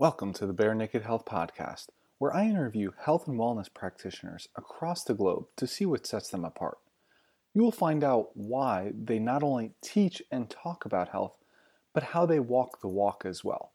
[0.00, 5.04] Welcome to the Bare Naked Health Podcast, where I interview health and wellness practitioners across
[5.04, 6.78] the globe to see what sets them apart.
[7.52, 11.36] You will find out why they not only teach and talk about health,
[11.92, 13.72] but how they walk the walk as well.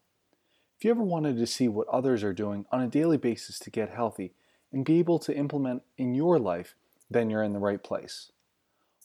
[0.76, 3.70] If you ever wanted to see what others are doing on a daily basis to
[3.70, 4.34] get healthy
[4.72, 6.74] and be able to implement in your life,
[7.08, 8.32] then you're in the right place.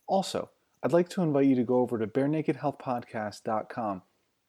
[0.08, 0.50] Also,
[0.82, 4.02] I'd like to invite you to go over to barenakedhealthpodcast.com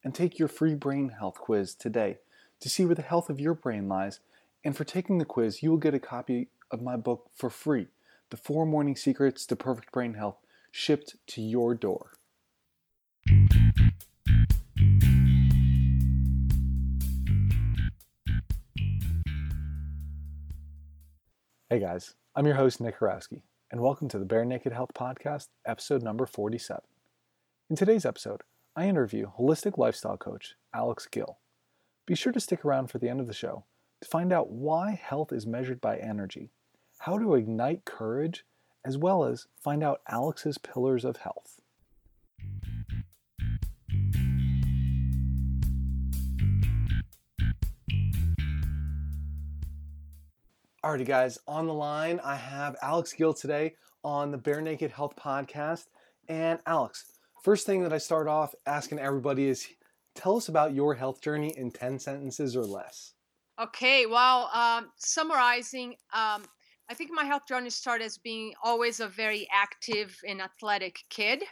[0.02, 2.16] and take your free brain health quiz today
[2.62, 4.20] to see where the health of your brain lies.
[4.64, 7.88] And for taking the quiz, you will get a copy of my book for free
[8.30, 10.37] The Four Morning Secrets to Perfect Brain Health,
[10.70, 12.12] shipped to your door.
[21.68, 23.42] Hey guys, I'm your host, Nick Horowski,
[23.73, 26.80] and welcome to the Bare Naked Health Podcast, episode number 47.
[27.68, 28.42] In today's episode,
[28.76, 31.38] I interview holistic lifestyle coach Alex Gill.
[32.05, 33.65] Be sure to stick around for the end of the show
[34.01, 36.51] to find out why health is measured by energy,
[36.99, 38.45] how to ignite courage,
[38.85, 41.60] as well as find out Alex's pillars of health.
[50.85, 55.15] Alrighty, guys, on the line, I have Alex Gill today on the Bare Naked Health
[55.15, 55.85] Podcast.
[56.29, 57.04] And Alex,
[57.45, 59.69] first thing that I start off asking everybody is
[60.15, 63.15] tell us about your health journey in 10 sentences or less.
[63.60, 66.43] Okay, well, um, summarizing, um,
[66.91, 71.44] I think my health journey started as being always a very active and athletic kid,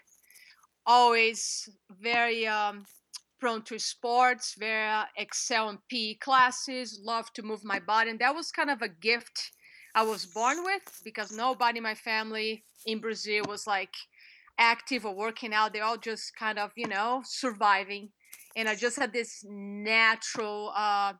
[0.86, 2.84] always very um,
[3.38, 8.34] prone to sports, very excel in PE classes, love to move my body, and that
[8.34, 9.52] was kind of a gift
[9.94, 13.94] I was born with because nobody in my family in Brazil was like
[14.58, 15.72] active or working out.
[15.72, 18.10] They're all just kind of, you know, surviving.
[18.56, 21.14] And I just had this natural uh,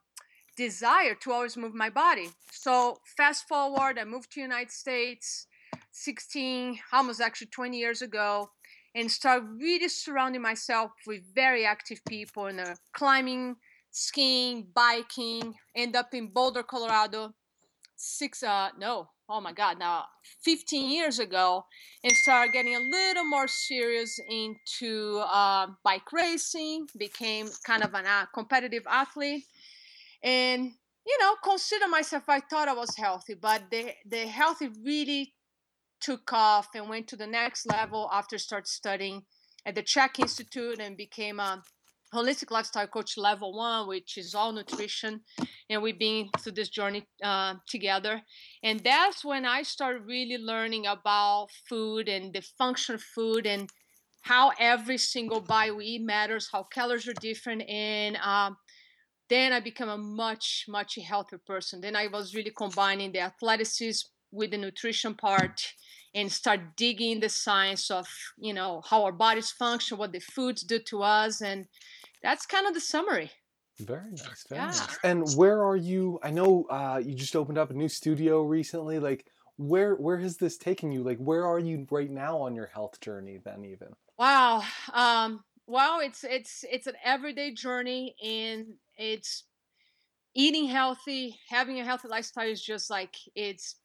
[0.56, 2.28] desire to always move my body.
[2.52, 5.46] So fast forward, I moved to United States
[5.92, 8.50] 16, almost actually 20 years ago,
[8.94, 13.56] and start really surrounding myself with very active people in the climbing,
[13.90, 17.34] skiing, biking, end up in Boulder, Colorado,
[17.96, 20.04] six uh no, oh my god, now
[20.42, 21.64] 15 years ago,
[22.04, 27.98] and started getting a little more serious into uh, bike racing, became kind of a
[27.98, 29.44] uh, competitive athlete.
[30.22, 30.72] And
[31.06, 35.32] you know consider myself i thought i was healthy but the the healthy really
[36.00, 39.22] took off and went to the next level after start studying
[39.66, 41.62] at the CHEK Institute and became a
[42.12, 45.20] holistic lifestyle coach level one which is all nutrition
[45.68, 48.20] and we've been through this journey uh, together
[48.62, 53.70] and that's when i started really learning about food and the function of food and
[54.22, 58.56] how every single bite we eat matters how calories are different and um,
[59.30, 61.80] then I become a much, much healthier person.
[61.80, 65.72] Then I was really combining the athleticism with the nutrition part
[66.14, 70.62] and start digging the science of, you know, how our bodies function, what the foods
[70.62, 71.40] do to us.
[71.40, 71.66] And
[72.22, 73.30] that's kind of the summary.
[73.78, 74.44] Very nice.
[74.48, 74.66] Very yeah.
[74.66, 74.98] nice.
[75.04, 76.18] And where are you?
[76.22, 78.98] I know uh, you just opened up a new studio recently.
[78.98, 79.26] Like,
[79.56, 81.02] where where has this taken you?
[81.02, 83.38] Like, where are you right now on your health journey?
[83.42, 83.88] Then even.
[84.18, 84.62] Wow.
[84.92, 88.66] Um, well, it's it's it's an everyday journey, and
[88.96, 89.44] it's
[90.34, 93.76] eating healthy, having a healthy lifestyle is just like it's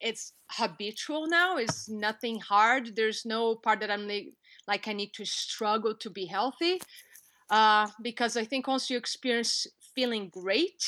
[0.00, 1.56] it's habitual now.
[1.56, 2.96] It's nothing hard.
[2.96, 4.28] There's no part that I'm like,
[4.66, 6.80] like I need to struggle to be healthy,
[7.50, 10.82] uh, because I think once you experience feeling great,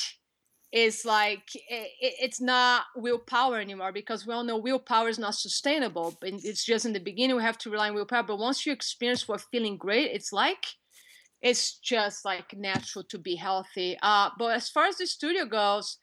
[0.73, 6.17] is like it, it's not willpower anymore because we all know willpower is not sustainable.
[6.19, 8.23] But it's just in the beginning we have to rely on willpower.
[8.23, 10.65] But once you experience what feeling great, it's like
[11.41, 13.97] it's just like natural to be healthy.
[14.01, 15.97] Uh, but as far as the studio goes,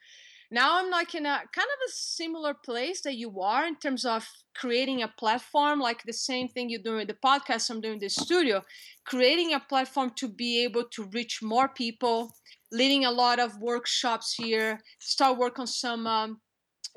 [0.51, 4.03] now I'm like in a kind of a similar place that you are in terms
[4.03, 7.99] of creating a platform, like the same thing you're doing with the podcast, I'm doing
[7.99, 8.61] the studio,
[9.05, 12.35] creating a platform to be able to reach more people,
[12.71, 16.41] leading a lot of workshops here, start work on some um,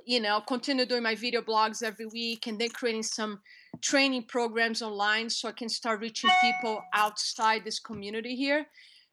[0.05, 3.41] you know, continue doing my video blogs every week and then creating some
[3.81, 8.67] training programs online so I can start reaching people outside this community here.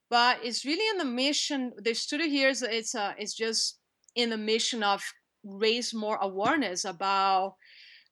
[0.09, 1.71] But it's really in the mission.
[1.77, 3.80] The studio here is it's uh, it's just
[4.15, 5.03] in the mission of
[5.43, 7.55] raise more awareness about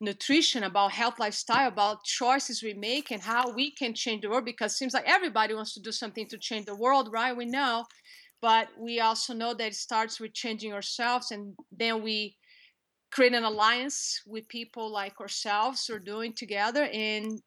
[0.01, 4.45] nutrition, about health lifestyle, about choices we make and how we can change the world.
[4.45, 7.35] Because it seems like everybody wants to do something to change the world, right?
[7.35, 7.85] We know,
[8.41, 12.37] but we also know that it starts with changing ourselves, and then we
[13.11, 17.41] create an alliance with people like ourselves are doing together and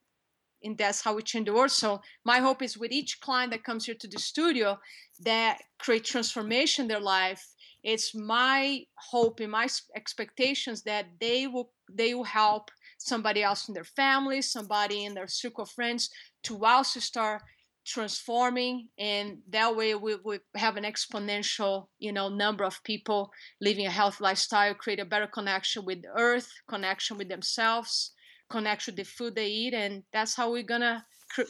[0.65, 1.73] and that's how we change the world.
[1.73, 4.79] So my hope is with each client that comes here to the studio
[5.25, 7.45] that create transformation in their life.
[7.83, 13.75] It's my hope and my expectations that they will they will help somebody else in
[13.75, 16.11] their family, somebody in their circle of friends
[16.45, 17.43] to also start
[17.85, 23.31] transforming and that way we would have an exponential you know number of people
[23.61, 28.13] living a healthy lifestyle create a better connection with earth connection with themselves
[28.49, 31.43] connection with the food they eat and that's how we're gonna cr-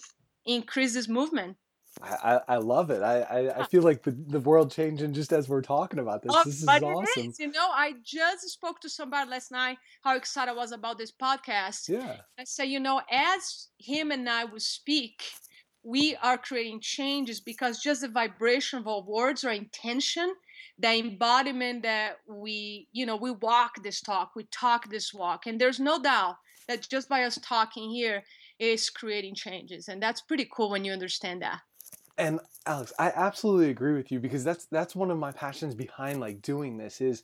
[0.46, 1.55] increase this movement
[2.00, 3.03] I, I love it.
[3.03, 6.23] I, I, I, uh, feel like the, the world changing just as we're talking about
[6.23, 6.33] this.
[6.35, 7.29] Oh, this is awesome.
[7.29, 7.39] Is.
[7.39, 11.12] You know, I just spoke to somebody last night how excited I was about this
[11.12, 11.89] podcast.
[11.89, 12.17] Yeah.
[12.39, 15.23] I said, you know, as him and I would speak,
[15.83, 20.33] we are creating changes because just the vibration of our words or intention
[20.79, 25.61] the embodiment that we you know we walk this talk we talk this walk and
[25.61, 26.37] there's no doubt
[26.69, 28.23] that just by us talking here
[28.59, 31.61] is creating changes and that's pretty cool when you understand that
[32.19, 36.20] and alex i absolutely agree with you because that's that's one of my passions behind
[36.20, 37.23] like doing this is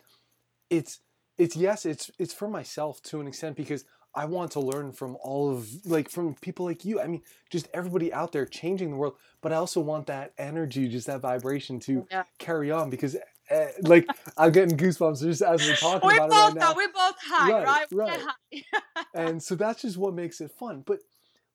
[0.71, 1.01] it's
[1.37, 5.17] it's yes it's it's for myself to an extent because I want to learn from
[5.21, 7.01] all of like from people like you.
[7.01, 9.15] I mean, just everybody out there changing the world.
[9.41, 12.25] But I also want that energy, just that vibration to yeah.
[12.39, 13.17] carry on because.
[13.51, 14.07] Uh, like
[14.37, 16.75] I'm getting goosebumps just as we're talking we about both it right now.
[16.75, 17.87] We're both high, right?
[17.91, 18.21] Right.
[18.53, 18.65] right.
[19.15, 20.83] and so that's just what makes it fun.
[20.85, 20.99] But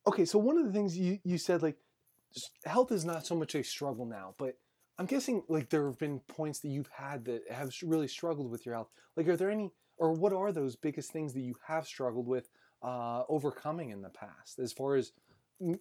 [0.08, 1.76] okay, so one of the things you you said like
[2.66, 4.58] health is not so much a struggle now, but
[4.98, 8.66] I'm guessing like there have been points that you've had that have really struggled with
[8.66, 8.90] your health.
[9.16, 12.50] Like, are there any or what are those biggest things that you have struggled with
[12.82, 15.12] uh, overcoming in the past as far as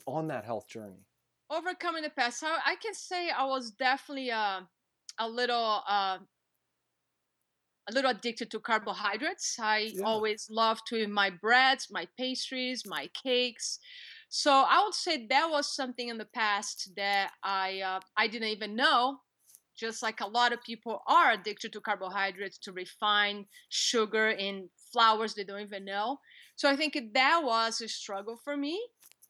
[0.07, 1.05] on that health journey?
[1.51, 4.61] Overcoming the past, so I can say I was definitely uh,
[5.19, 6.19] a little uh,
[7.89, 9.59] a little addicted to carbohydrates.
[9.61, 10.05] I yeah.
[10.05, 13.79] always loved to eat my breads, my pastries, my cakes.
[14.35, 18.49] So I would say that was something in the past that I uh, I didn't
[18.49, 19.19] even know
[19.77, 25.35] just like a lot of people are addicted to carbohydrates, to refined sugar in flours
[25.35, 26.19] they don't even know.
[26.57, 28.81] So I think that was a struggle for me,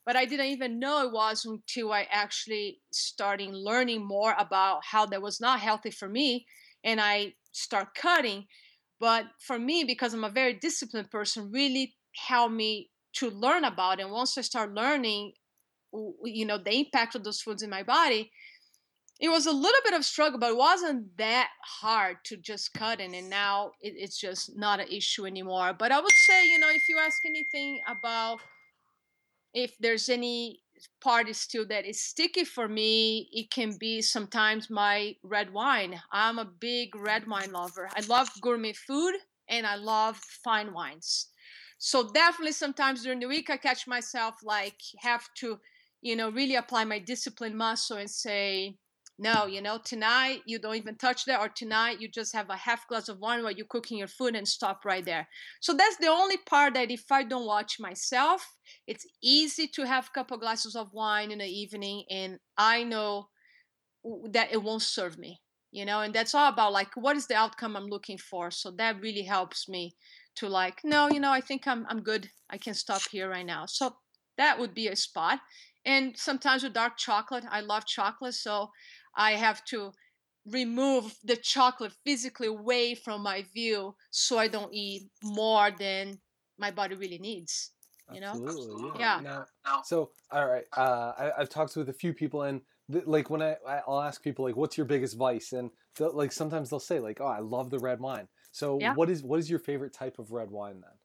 [0.06, 5.06] but I didn't even know it was until I actually started learning more about how
[5.06, 6.46] that was not healthy for me
[6.84, 8.46] and I start cutting.
[9.00, 14.00] But for me, because I'm a very disciplined person, really helped me to learn about.
[14.00, 15.32] And once I start learning,
[16.24, 18.30] you know, the impact of those foods in my body,
[19.20, 21.50] it was a little bit of struggle, but it wasn't that
[21.80, 23.14] hard to just cut in.
[23.14, 25.74] And now it, it's just not an issue anymore.
[25.78, 28.40] But I would say, you know, if you ask anything about
[29.54, 30.62] if there's any
[31.00, 36.00] part is still that is sticky for me, it can be sometimes my red wine.
[36.10, 37.88] I'm a big red wine lover.
[37.94, 39.14] I love gourmet food
[39.48, 41.28] and I love fine wines.
[41.84, 45.58] So definitely sometimes during the week I catch myself like have to,
[46.00, 48.78] you know, really apply my discipline muscle and say,
[49.18, 52.56] no, you know, tonight you don't even touch that, or tonight you just have a
[52.56, 55.26] half glass of wine while you're cooking your food and stop right there.
[55.60, 58.46] So that's the only part that if I don't watch myself,
[58.86, 63.26] it's easy to have a couple glasses of wine in the evening, and I know
[64.30, 65.41] that it won't serve me,
[65.72, 68.50] you know, and that's all about like what is the outcome I'm looking for.
[68.50, 69.96] So that really helps me
[70.36, 72.30] to like, no, you know, I think I'm I'm good.
[72.50, 73.66] I can stop here right now.
[73.66, 73.96] So
[74.36, 75.40] that would be a spot.
[75.84, 78.70] And sometimes with dark chocolate, I love chocolate, so
[79.16, 79.92] I have to
[80.46, 86.18] remove the chocolate physically away from my view so I don't eat more than
[86.58, 87.70] my body really needs.
[88.12, 88.32] You know?
[88.32, 88.90] Absolutely.
[88.98, 89.20] Yeah.
[89.22, 89.44] yeah.
[89.64, 90.64] Now, so, all right.
[90.76, 94.22] Uh, I, have talked with a few people, and th- like when I, I'll ask
[94.22, 97.70] people like, "What's your biggest vice?" and like sometimes they'll say like, "Oh, I love
[97.70, 98.94] the red wine." So, yeah.
[98.94, 100.96] what is what is your favorite type of red wine then?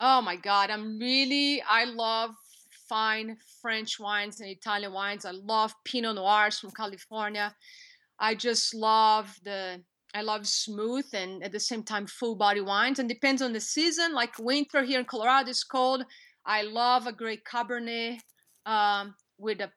[0.00, 2.30] Oh my God, I'm really I love
[2.88, 5.24] fine French wines and Italian wines.
[5.24, 7.54] I love Pinot Noirs from California.
[8.18, 9.82] I just love the
[10.14, 12.98] I love smooth and at the same time full body wines.
[12.98, 14.14] And depends on the season.
[14.14, 16.04] Like winter here in Colorado is cold.
[16.46, 18.18] I love a great Cabernet
[18.64, 19.70] um, with a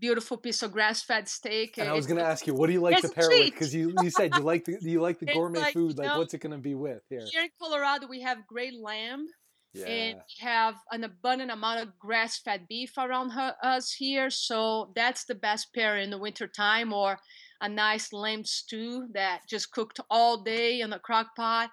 [0.00, 1.78] beautiful piece of grass-fed steak.
[1.78, 3.44] And I was going to ask you, what do you like to pair with?
[3.44, 5.98] Because you, you said you like the you like the gourmet like, food.
[5.98, 7.24] Like, know, what's it going to be with here?
[7.30, 9.26] Here in Colorado, we have great lamb
[9.72, 9.86] yeah.
[9.86, 15.24] and we have an abundant amount of grass-fed beef around her, us here so that's
[15.24, 17.18] the best pair in the winter time or
[17.60, 21.70] a nice lamb stew that just cooked all day in a crock pot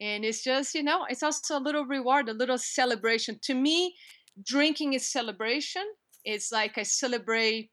[0.00, 3.94] and it's just you know it's also a little reward a little celebration to me
[4.44, 5.84] drinking is celebration
[6.24, 7.70] it's like i celebrate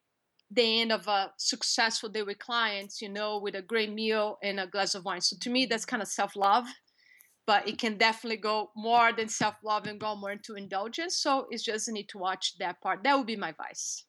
[0.52, 4.60] the end of a successful day with clients you know with a great meal and
[4.60, 5.22] a glass of wine.
[5.22, 6.66] So to me that's kind of self-love
[7.46, 11.18] but it can definitely go more than self-love and go more into indulgence.
[11.18, 13.04] So it's just a need to watch that part.
[13.04, 14.06] That would be my advice.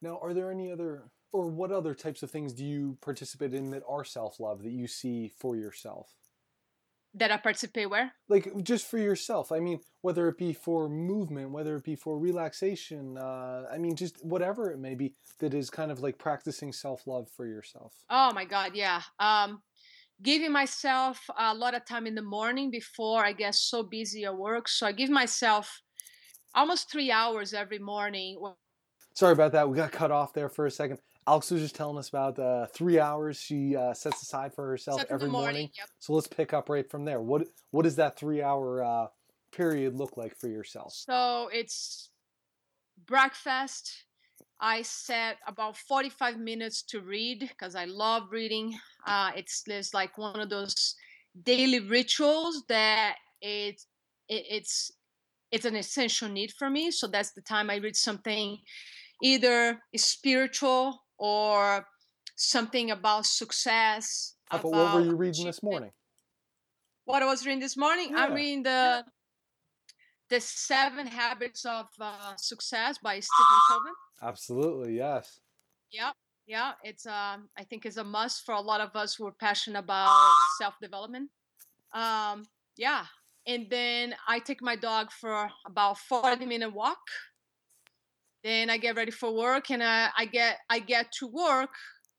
[0.00, 3.70] Now are there any other or what other types of things do you participate in
[3.70, 6.10] that are self-love that you see for yourself
[7.14, 8.12] that I participate where?
[8.28, 9.52] Like just for yourself.
[9.52, 13.96] I mean, whether it be for movement, whether it be for relaxation, uh, I mean,
[13.96, 17.92] just whatever it may be that is kind of like practicing self love for yourself.
[18.08, 19.02] Oh my God, yeah.
[19.18, 19.62] Um,
[20.22, 24.36] giving myself a lot of time in the morning before I get so busy at
[24.36, 24.68] work.
[24.68, 25.82] So I give myself
[26.54, 28.38] almost three hours every morning.
[29.14, 29.68] Sorry about that.
[29.68, 30.98] We got cut off there for a second.
[31.26, 35.02] Alex was just telling us about the three hours she uh, sets aside for herself
[35.02, 35.52] Except every morning.
[35.52, 35.70] morning.
[35.78, 35.88] Yep.
[36.00, 37.20] So let's pick up right from there.
[37.20, 39.06] What what does that three hour uh,
[39.52, 40.92] period look like for yourself?
[40.94, 42.10] So it's
[43.06, 44.04] breakfast.
[44.60, 48.78] I set about 45 minutes to read because I love reading.
[49.06, 50.94] Uh, it's, it's like one of those
[51.42, 53.80] daily rituals that it,
[54.28, 54.92] it it's
[55.50, 56.90] it's an essential need for me.
[56.90, 58.58] So that's the time I read something
[59.22, 61.86] either spiritual or
[62.34, 64.34] something about success.
[64.50, 65.92] About, what were you reading this morning?
[67.04, 68.08] What I was reading this morning?
[68.10, 68.24] Yeah.
[68.24, 69.04] I'm reading the
[70.30, 73.94] the Seven Habits of uh, Success by Stephen Covey.
[74.22, 75.40] Absolutely, yes.
[75.92, 76.10] Yeah,
[76.46, 76.72] yeah.
[76.82, 79.78] It's uh, I think it's a must for a lot of us who are passionate
[79.78, 80.10] about
[80.58, 81.30] self development.
[81.94, 82.44] Um,
[82.76, 83.04] yeah,
[83.46, 86.98] and then I take my dog for about forty minute walk
[88.44, 91.70] then i get ready for work and I, I get i get to work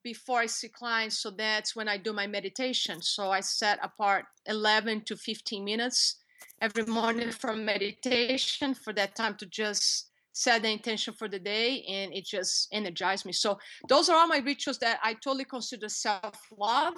[0.03, 3.01] before i see clients so that's when i do my meditation.
[3.01, 6.17] So i set apart 11 to 15 minutes
[6.61, 11.83] every morning for meditation for that time to just set the intention for the day
[11.87, 13.31] and it just energizes me.
[13.31, 16.95] So those are all my rituals that i totally consider self-love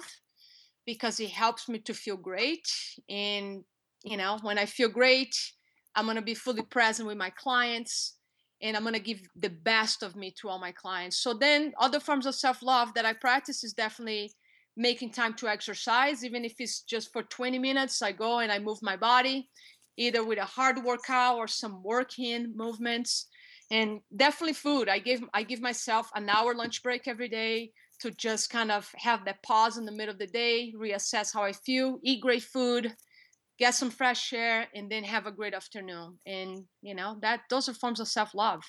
[0.86, 2.66] because it helps me to feel great
[3.08, 3.64] and
[4.04, 5.34] you know when i feel great
[5.96, 8.14] i'm going to be fully present with my clients
[8.62, 11.18] and I'm going to give the best of me to all my clients.
[11.18, 14.32] So then other forms of self-love that I practice is definitely
[14.76, 18.58] making time to exercise even if it's just for 20 minutes I go and I
[18.58, 19.48] move my body
[19.96, 23.26] either with a hard workout or some working movements
[23.70, 24.88] and definitely food.
[24.88, 28.88] I give I give myself an hour lunch break every day to just kind of
[28.96, 32.42] have that pause in the middle of the day, reassess how I feel, eat great
[32.42, 32.94] food,
[33.58, 37.68] get some fresh air and then have a great afternoon and you know that those
[37.68, 38.62] are forms of self-love.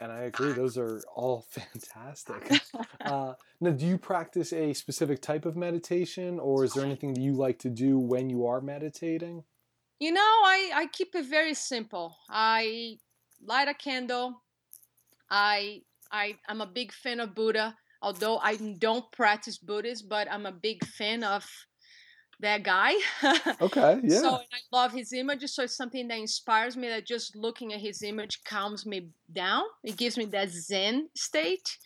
[0.00, 2.62] And i agree those are all fantastic.
[3.04, 7.20] Uh, now do you practice a specific type of meditation or is there anything that
[7.20, 9.42] you like to do when you are meditating?
[9.98, 12.16] You know i i keep it very simple.
[12.30, 12.98] I
[13.44, 14.40] light a candle.
[15.28, 20.46] I i i'm a big fan of buddha although i don't practice buddhism but i'm
[20.46, 21.44] a big fan of
[22.42, 22.92] that guy.
[23.60, 24.20] okay, yeah.
[24.20, 25.54] So I love his images.
[25.54, 26.88] So it's something that inspires me.
[26.88, 29.64] That just looking at his image calms me down.
[29.82, 31.78] It gives me that Zen state.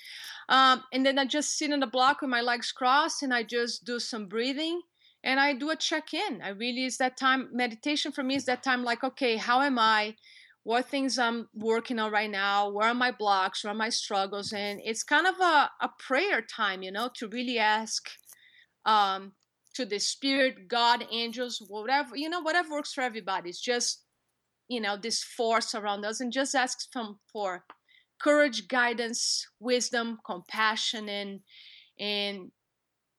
[0.49, 3.43] Um, and then I just sit on the block with my legs crossed, and I
[3.43, 4.81] just do some breathing,
[5.25, 6.43] and I do a check in.
[6.43, 7.49] I really is that time.
[7.53, 8.85] Meditation for me is that time.
[8.85, 10.17] Like, okay, how am I?
[10.65, 12.71] What things I'm working on right now?
[12.71, 13.63] Where are my blocks?
[13.63, 14.53] Where are my struggles?
[14.53, 18.11] And it's kind of a, a prayer time, you know, to really ask
[18.85, 19.33] um,
[19.77, 23.51] to the spirit, God, angels, whatever, you know, whatever works for everybody.
[23.51, 24.05] It's just,
[24.69, 27.65] you know, this force around us and just ask from for
[28.21, 31.41] courage, guidance, wisdom, compassion, and
[31.99, 32.51] and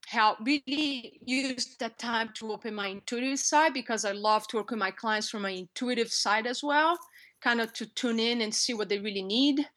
[0.07, 4.71] help really use that time to open my intuitive side because I love to work
[4.71, 6.97] with my clients from my intuitive side as well,
[7.41, 9.67] kind of to tune in and see what they really need.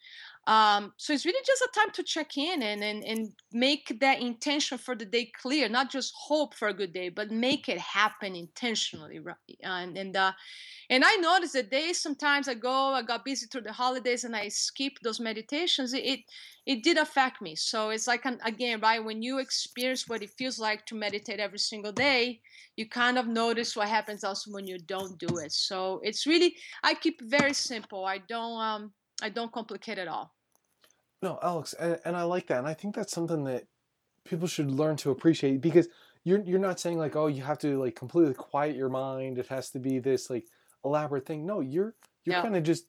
[0.51, 4.21] Um, so it's really just a time to check in and, and, and make that
[4.21, 7.79] intention for the day clear, not just hope for a good day, but make it
[7.79, 9.21] happen intentionally.
[9.21, 9.37] Right?
[9.63, 10.33] And, and, uh,
[10.89, 14.35] and I noticed that days sometimes I go, I got busy through the holidays and
[14.35, 15.95] I skip those meditations.
[15.95, 16.21] It, it,
[16.67, 17.55] it did affect me.
[17.55, 21.39] So it's like, an, again, right, when you experience what it feels like to meditate
[21.39, 22.41] every single day,
[22.75, 25.53] you kind of notice what happens also when you don't do it.
[25.53, 28.05] So it's really, I keep very simple.
[28.05, 28.93] I don't, um,
[29.23, 30.35] I don't complicate it all.
[31.23, 33.65] No, Alex, and, and I like that, and I think that's something that
[34.25, 35.89] people should learn to appreciate because
[36.25, 39.39] you're you're not saying like, oh, you have to like completely quiet your mind.
[39.39, 40.47] It has to be this like
[40.85, 41.47] elaborate thing.
[41.47, 42.43] No, you're you're yeah.
[42.43, 42.85] kind of just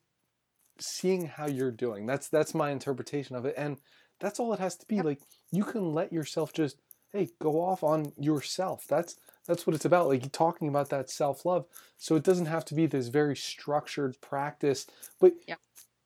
[0.78, 2.06] seeing how you're doing.
[2.06, 3.78] That's that's my interpretation of it, and
[4.20, 5.02] that's all it has to be.
[5.02, 5.20] Like
[5.50, 6.76] you can let yourself just
[7.12, 8.86] hey go off on yourself.
[8.88, 10.08] That's that's what it's about.
[10.08, 11.66] Like talking about that self love.
[11.98, 14.86] So it doesn't have to be this very structured practice,
[15.20, 15.56] but yeah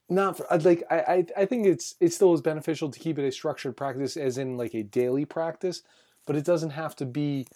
[0.08, 3.32] not for like I, I think it's it still is beneficial to keep it a
[3.32, 5.82] structured practice as in like a daily practice
[6.26, 7.46] but it doesn't have to be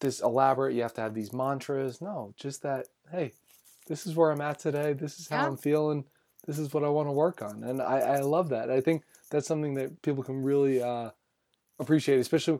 [0.00, 0.74] this elaborate.
[0.74, 2.02] You have to have these mantras.
[2.02, 2.88] No, just that.
[3.10, 3.32] Hey,
[3.86, 4.92] this is where I'm at today.
[4.92, 5.46] This is how yeah.
[5.46, 6.04] I'm feeling.
[6.46, 8.70] This is what I want to work on, and I, I love that.
[8.70, 11.10] I think that's something that people can really uh,
[11.78, 12.18] appreciate.
[12.18, 12.58] Especially,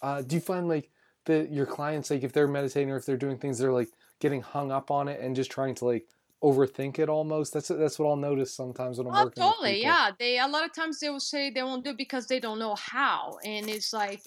[0.00, 0.90] uh, do you find like
[1.26, 4.40] that your clients like if they're meditating or if they're doing things, they're like getting
[4.40, 6.06] hung up on it and just trying to like
[6.42, 7.52] overthink it almost.
[7.52, 9.42] That's that's what I'll notice sometimes when I'm oh, working.
[9.42, 10.10] Totally, yeah.
[10.18, 12.58] They a lot of times they will say they won't do it because they don't
[12.58, 14.22] know how, and it's like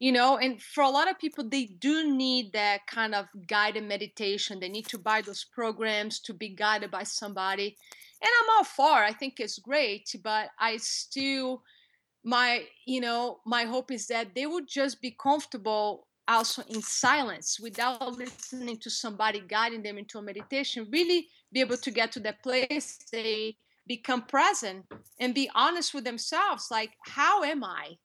[0.00, 3.84] you know and for a lot of people they do need that kind of guided
[3.84, 7.76] meditation they need to buy those programs to be guided by somebody
[8.22, 11.62] and i'm all for i think it's great but i still
[12.24, 17.58] my you know my hope is that they would just be comfortable also in silence
[17.60, 22.20] without listening to somebody guiding them into a meditation really be able to get to
[22.20, 24.84] that place they become present
[25.18, 27.96] and be honest with themselves like how am i?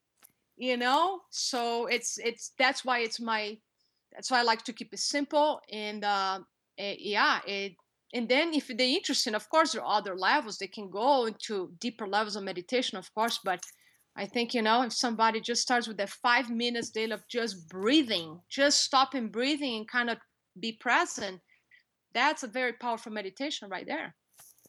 [0.57, 1.21] You know?
[1.29, 3.57] So it's it's that's why it's my
[4.11, 6.39] that's why i like to keep it simple and uh
[6.77, 7.73] it, yeah it
[8.13, 10.57] and then if they're interested of course there are other levels.
[10.57, 13.61] They can go into deeper levels of meditation of course but
[14.17, 17.67] I think, you know, if somebody just starts with that five minutes daily of just
[17.67, 20.17] breathing, just stopping breathing and kind of
[20.57, 21.41] be present,
[22.15, 24.15] that's a very powerful meditation right there.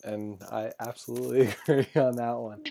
[0.05, 2.63] And I absolutely agree on that one.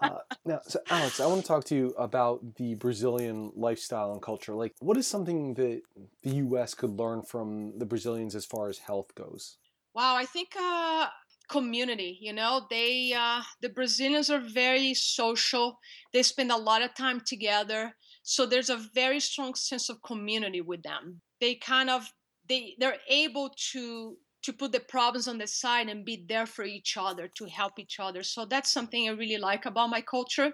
[0.00, 4.22] Uh, now, so Alex, I want to talk to you about the Brazilian lifestyle and
[4.22, 4.54] culture.
[4.54, 5.82] Like, what is something that
[6.22, 6.74] the U.S.
[6.74, 9.56] could learn from the Brazilians as far as health goes?
[9.94, 11.08] Wow, I think uh,
[11.48, 15.78] community you know they uh, the brazilians are very social
[16.12, 20.60] they spend a lot of time together so there's a very strong sense of community
[20.60, 22.12] with them they kind of
[22.48, 26.64] they they're able to to put the problems on the side and be there for
[26.64, 28.22] each other to help each other.
[28.22, 30.52] So that's something i really like about my culture.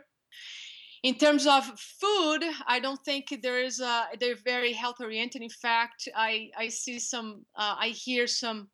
[1.02, 5.50] In terms of food i don't think there is a they're very health oriented in
[5.50, 8.70] fact i i see some uh, i hear some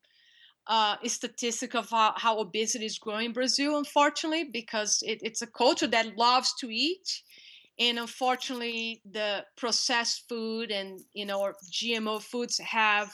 [0.67, 5.47] uh, statistic of how, how, obesity is growing in Brazil, unfortunately, because it, it's a
[5.47, 7.23] culture that loves to eat.
[7.81, 13.11] And unfortunately, the processed food and you know or GMO foods have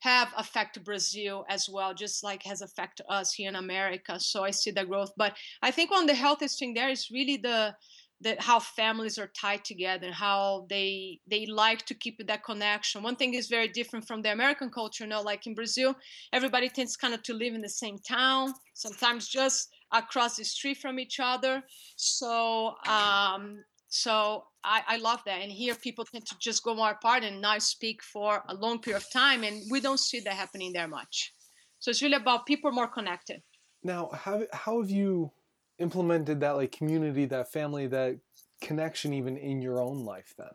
[0.00, 4.18] have affected Brazil as well, just like has affected us here in America.
[4.18, 5.12] So I see the growth.
[5.16, 7.74] But I think one of the healthiest thing there is really the
[8.22, 13.02] that how families are tied together and how they they like to keep that connection
[13.02, 15.94] one thing is very different from the american culture you know like in brazil
[16.32, 20.76] everybody tends kind of to live in the same town sometimes just across the street
[20.76, 21.62] from each other
[21.96, 26.92] so um so I, I love that and here people tend to just go more
[26.92, 30.32] apart and not speak for a long period of time and we don't see that
[30.32, 31.34] happening there much
[31.78, 33.42] so it's really about people more connected
[33.82, 35.32] now how, how have you
[35.80, 38.18] implemented that like community, that family, that
[38.60, 40.50] connection even in your own life then?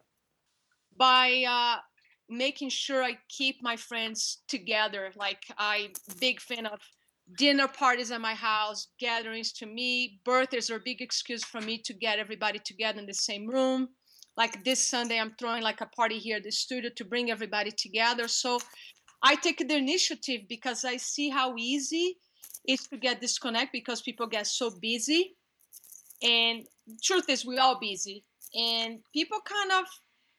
[0.95, 1.82] By uh,
[2.30, 5.12] making sure I keep my friends together.
[5.15, 6.80] Like I'm big fan of
[7.38, 10.19] dinner parties at my house, gatherings to me.
[10.23, 13.89] Birthdays are a big excuse for me to get everybody together in the same room.
[14.38, 17.71] Like this Sunday, I'm throwing like a party here at the studio to bring everybody
[17.71, 18.27] together.
[18.27, 18.59] So
[19.23, 22.17] I take the initiative because I see how easy
[22.67, 25.35] is to get disconnect because people get so busy.
[26.21, 26.65] And
[27.03, 29.85] truth is, we all busy, and people kind of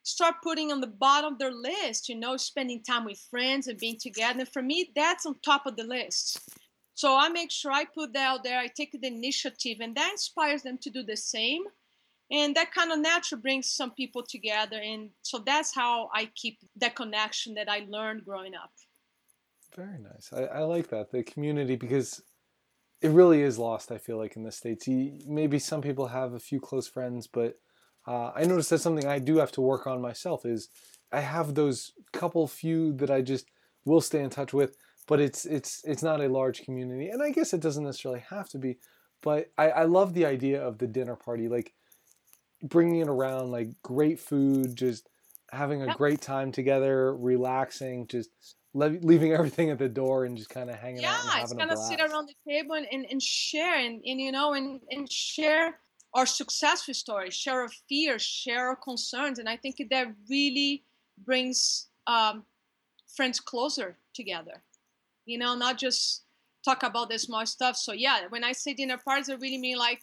[0.03, 3.79] start putting on the bottom of their list, you know, spending time with friends and
[3.79, 4.40] being together.
[4.40, 6.40] And for me, that's on top of the list.
[6.97, 8.59] So I make sure I put that out there.
[8.59, 11.63] I take the initiative, and that inspires them to do the same.
[12.31, 14.81] And that kind of naturally brings some people together.
[14.83, 18.73] And so that's how I keep that connection that I learned growing up.
[19.77, 20.33] Very nice.
[20.33, 22.23] I, I like that the community because
[23.03, 23.93] it really is lost.
[23.93, 27.27] I feel like in the states, you, maybe some people have a few close friends,
[27.27, 27.59] but
[28.07, 30.47] uh, I noticed that's something I do have to work on myself.
[30.47, 30.71] Is
[31.13, 33.51] I have those couple few that I just
[33.85, 37.31] will stay in touch with, but it's it's it's not a large community, and I
[37.31, 38.79] guess it doesn't necessarily have to be.
[39.23, 41.73] But I, I love the idea of the dinner party, like
[42.62, 45.09] bringing it around, like great food, just
[45.51, 48.31] having a great time together, relaxing, just
[48.75, 51.35] leaving everything at the door and just kind of hanging yeah, out.
[51.35, 54.33] Yeah, it's kind of sit around the table and, and, and share and, and you
[54.33, 55.79] know and, and share
[56.14, 60.85] our successful stories, share our fears, share our concerns, and I think that really
[61.25, 62.45] brings um,
[63.14, 64.62] friends closer together.
[65.27, 66.25] You know, not just
[66.65, 67.77] talk about the small stuff.
[67.77, 70.01] So yeah, when I say dinner parties, I really mean like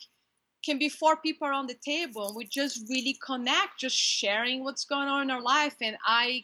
[0.63, 4.85] can be four people around the table and we just really connect, just sharing what's
[4.85, 5.75] going on in our life.
[5.81, 6.43] And I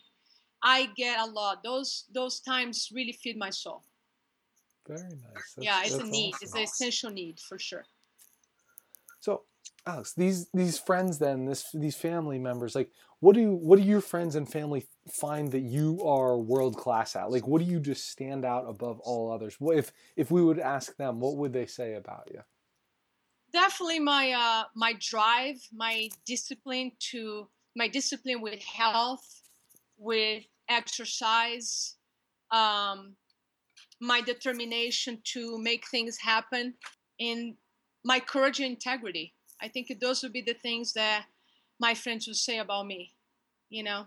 [0.64, 1.64] I get a lot.
[1.64, 3.84] Those those times really feed my soul.
[4.88, 5.54] Very nice.
[5.56, 6.34] That's, yeah, it's a need.
[6.34, 6.46] Awesome.
[6.46, 7.86] It's an essential need for sure.
[9.20, 9.44] So,
[9.86, 14.02] Alex, these these friends then, this these family members, like, what do what do your
[14.02, 17.32] friends and family find that you are world class at?
[17.32, 19.56] Like, what do you just stand out above all others?
[19.60, 22.42] What if if we would ask them, what would they say about you?
[23.52, 29.42] Definitely my uh, my drive, my discipline to my discipline with health,
[29.98, 31.96] with exercise,
[32.52, 33.16] um,
[34.00, 36.74] my determination to make things happen,
[37.20, 37.56] and
[38.06, 39.34] my courage and integrity.
[39.62, 41.26] I think those would be the things that
[41.80, 43.14] my friends would say about me.
[43.70, 44.06] You know.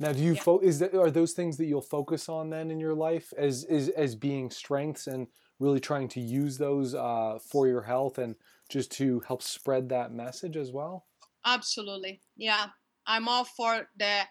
[0.00, 0.42] Now, do you yeah.
[0.42, 3.64] fo- is that are those things that you'll focus on then in your life as
[3.64, 5.28] as as being strengths and
[5.60, 8.34] really trying to use those uh, for your health and
[8.68, 11.06] just to help spread that message as well?
[11.44, 12.66] Absolutely, yeah.
[13.06, 14.28] I'm all for that.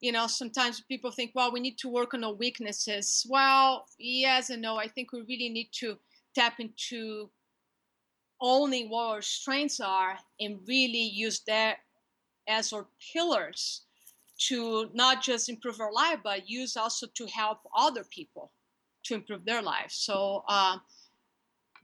[0.00, 3.26] You know, sometimes people think, well, we need to work on our weaknesses.
[3.28, 4.76] Well, yes and no.
[4.76, 5.96] I think we really need to
[6.34, 7.30] tap into
[8.40, 11.78] owning what our strengths are and really use that
[12.48, 13.82] as our pillars
[14.38, 18.52] to not just improve our life, but use also to help other people
[19.04, 19.94] to improve their lives.
[19.94, 20.78] So uh,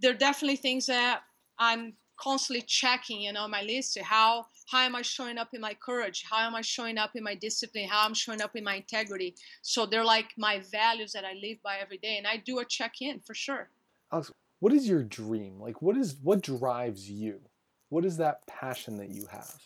[0.01, 1.23] there are definitely things that
[1.59, 3.99] I'm constantly checking, you know, my list.
[4.01, 6.25] How how am I showing up in my courage?
[6.31, 7.87] How am I showing up in my discipline?
[7.89, 9.35] How I'm showing up in my integrity?
[9.63, 12.65] So they're like my values that I live by every day, and I do a
[12.65, 13.69] check in for sure.
[14.65, 15.61] What is your dream?
[15.61, 17.39] Like, what is what drives you?
[17.91, 19.61] What is that passion that you have?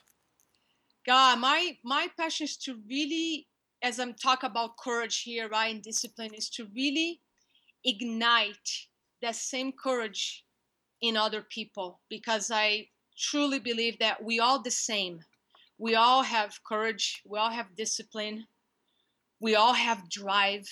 [1.07, 3.47] God, my my passion is to really,
[3.81, 7.21] as I'm talking about courage here, right, and discipline, is to really
[7.85, 8.69] ignite
[9.23, 10.45] that same courage
[11.01, 15.21] in other people because I truly believe that we all the same.
[15.79, 18.47] We all have courage, we all have discipline,
[19.41, 20.69] we all have drive.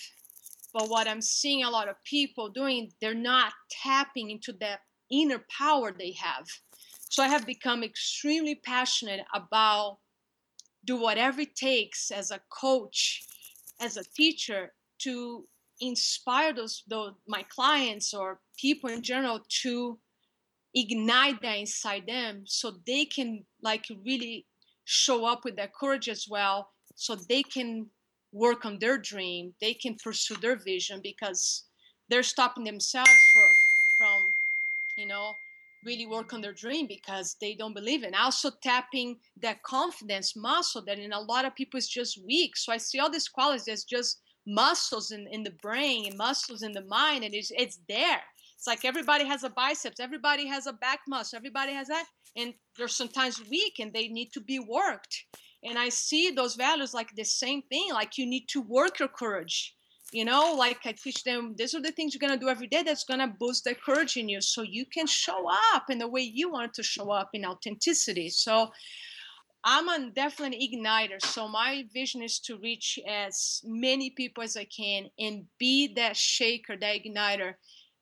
[0.72, 3.52] But what I'm seeing a lot of people doing, they're not
[3.82, 6.46] tapping into that inner power they have.
[7.08, 9.98] So I have become extremely passionate about
[10.84, 13.24] do whatever it takes as a coach,
[13.80, 15.46] as a teacher to
[15.80, 19.98] inspire those, those my clients or people in general to
[20.74, 24.46] ignite that inside them so they can like really
[24.84, 27.86] show up with their courage as well so they can
[28.36, 31.64] work on their dream they can pursue their vision because
[32.08, 33.48] they're stopping themselves for,
[33.98, 34.34] from
[34.96, 35.34] you know
[35.84, 38.02] really work on their dream because they don't believe.
[38.02, 42.56] And also tapping that confidence muscle that in a lot of people is just weak.
[42.56, 46.62] So I see all these qualities as just muscles in, in the brain and muscles
[46.62, 48.22] in the mind and it's, it's there
[48.56, 52.54] it's like everybody has a biceps everybody has a back muscle everybody has that and
[52.78, 55.24] they're sometimes weak and they need to be worked
[55.66, 59.08] and i see those values like the same thing like you need to work your
[59.08, 59.74] courage
[60.12, 62.66] you know like i teach them these are the things you're going to do every
[62.66, 65.98] day that's going to boost the courage in you so you can show up in
[65.98, 68.70] the way you want to show up in authenticity so
[69.68, 71.20] I'm a definitely igniter.
[71.20, 76.16] So my vision is to reach as many people as I can and be that
[76.16, 77.54] shaker, that igniter,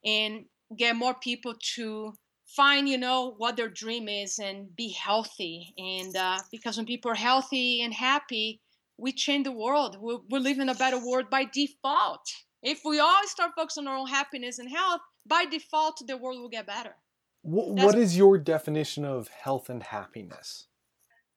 [0.04, 0.44] and
[0.76, 2.12] get more people to
[2.56, 5.74] find, you know, what their dream is and be healthy.
[5.78, 8.60] And uh, because when people are healthy and happy,
[8.96, 9.96] we change the world.
[10.00, 12.26] we we live in a better world by default.
[12.62, 16.40] If we all start focusing on our own happiness and health, by default, the world
[16.40, 16.94] will get better.
[17.42, 20.68] what, what is your definition of health and happiness?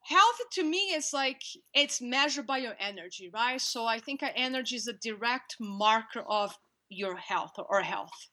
[0.08, 1.42] health to me is like
[1.74, 6.58] it's measured by your energy right so i think energy is a direct marker of
[6.90, 8.28] your health or health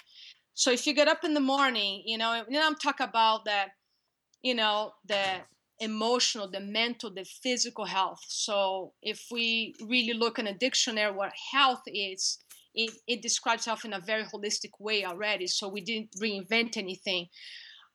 [0.55, 3.71] so if you get up in the morning you know and i'm talking about that
[4.43, 5.41] you know the
[5.81, 8.21] emotional the mental the physical health.
[8.29, 12.39] So if we really look in a dictionary what health is
[12.75, 15.47] it, it describes health in a very holistic way already.
[15.47, 17.29] So we didn't reinvent anything.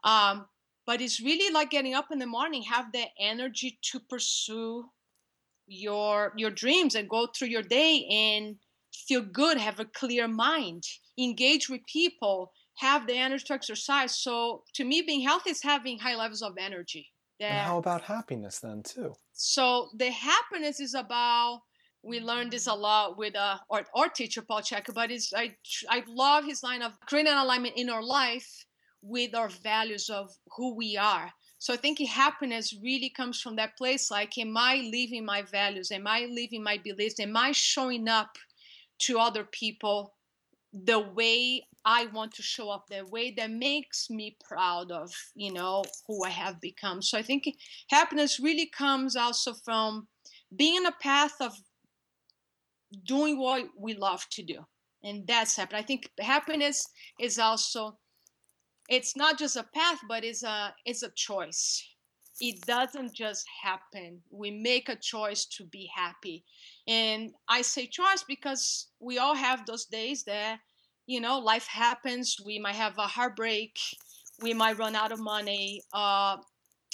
[0.06, 0.46] Um,
[0.86, 4.86] but it's really like getting up in the morning have the energy to pursue
[5.68, 8.56] your your dreams and go through your day and
[9.08, 10.84] feel good have a clear mind
[11.20, 16.00] engage with people have the energy to exercise so to me being healthy is having
[16.00, 17.08] high levels of energy
[17.40, 21.62] and how about happiness then too so the happiness is about
[22.02, 25.56] we learned this a lot with uh, our, our teacher paul Chek, but it's I,
[25.90, 28.66] I love his line of creating an alignment in our life
[29.02, 31.32] with our values of who we are.
[31.58, 35.92] So I think happiness really comes from that place like, am I living my values?
[35.92, 37.20] Am I living my beliefs?
[37.20, 38.38] Am I showing up
[39.00, 40.14] to other people
[40.74, 45.52] the way I want to show up, the way that makes me proud of, you
[45.52, 47.02] know, who I have become?
[47.02, 47.46] So I think
[47.90, 50.08] happiness really comes also from
[50.56, 51.54] being in a path of
[53.06, 54.66] doing what we love to do.
[55.04, 55.84] And that's happiness.
[55.84, 56.88] I think happiness
[57.20, 57.98] is also
[58.90, 61.88] it's not just a path but it's a it's a choice
[62.40, 64.22] it doesn't just happen.
[64.32, 66.44] We make a choice to be happy.
[66.88, 70.60] And I say choice because we all have those days that,
[71.06, 72.38] you know, life happens.
[72.46, 73.78] We might have a heartbreak.
[74.42, 75.84] We might run out of money.
[75.94, 76.38] Uh,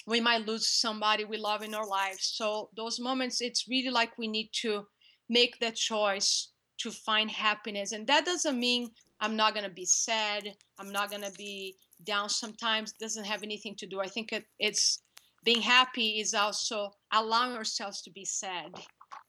[0.07, 2.31] we might lose somebody we love in our lives.
[2.35, 4.87] So, those moments, it's really like we need to
[5.29, 7.91] make that choice to find happiness.
[7.91, 10.55] And that doesn't mean I'm not going to be sad.
[10.77, 12.91] I'm not going to be down sometimes.
[12.91, 13.99] It doesn't have anything to do.
[13.99, 15.01] I think it, it's
[15.45, 18.71] being happy is also allowing ourselves to be sad.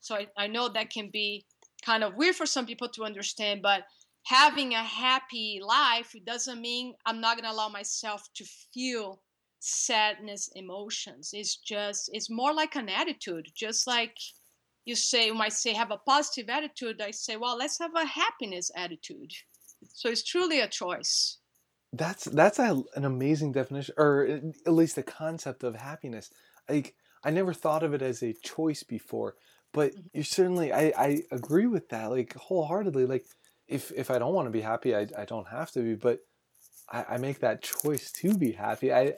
[0.00, 1.44] So I, I know that can be
[1.84, 3.82] kind of weird for some people to understand, but
[4.24, 9.20] having a happy life it doesn't mean I'm not going to allow myself to feel
[9.60, 11.30] sadness emotions.
[11.32, 14.16] It's just it's more like an attitude, just like
[14.86, 18.06] you say you might say have a positive attitude i say well let's have a
[18.06, 19.32] happiness attitude
[19.92, 21.38] so it's truly a choice
[21.98, 26.30] that's that's a, an amazing definition or at least the concept of happiness
[26.68, 29.34] like i never thought of it as a choice before
[29.72, 30.00] but mm-hmm.
[30.14, 33.26] you certainly i i agree with that like wholeheartedly like
[33.68, 36.20] if if i don't want to be happy i, I don't have to be but
[36.90, 39.14] I, I make that choice to be happy i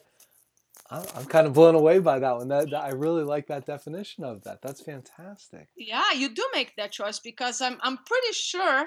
[0.90, 2.48] I'm kind of blown away by that one.
[2.48, 4.62] That, that, I really like that definition of that.
[4.62, 5.68] That's fantastic.
[5.76, 8.86] Yeah, you do make that choice because I'm I'm pretty sure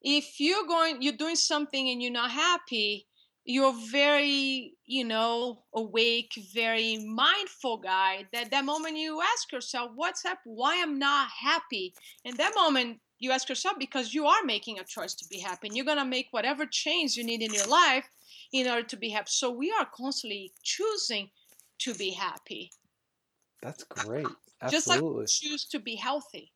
[0.00, 3.06] if you're going you're doing something and you're not happy,
[3.44, 8.26] you're very you know awake, very mindful guy.
[8.32, 10.38] That that moment you ask yourself, what's up?
[10.44, 11.94] Why I'm not happy?
[12.24, 15.68] in that moment you ask yourself because you are making a choice to be happy,
[15.68, 18.08] and you're gonna make whatever change you need in your life
[18.52, 19.28] in order to be happy.
[19.28, 21.30] So we are constantly choosing
[21.80, 22.70] to be happy.
[23.62, 24.26] That's great.
[24.60, 25.24] Absolutely.
[25.24, 26.52] Just like choose to be healthy.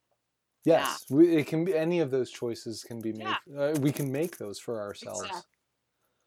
[0.65, 1.17] Yes, yeah.
[1.17, 3.29] we, it can be any of those choices can be made.
[3.47, 3.61] Yeah.
[3.61, 5.23] Uh, we can make those for ourselves.
[5.23, 5.43] Exactly.